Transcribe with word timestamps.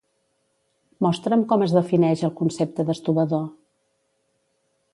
Mostra'm 1.05 1.43
com 1.51 1.65
es 1.65 1.75
defineix 1.75 2.23
el 2.29 2.33
concepte 2.39 2.87
d'estovador. 2.87 3.47